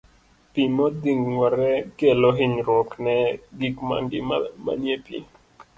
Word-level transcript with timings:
Pi 0.51 0.63
modhing'ore 0.77 1.71
kelo 1.97 2.29
hinyruok 2.37 2.89
ne 3.03 3.15
gik 3.59 3.75
mangima 3.87 4.35
manie 4.63 4.95
pi. 5.05 5.17